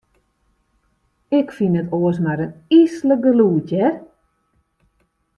[1.39, 3.93] Ik fyn it oars mar in yslik gelûd, hear.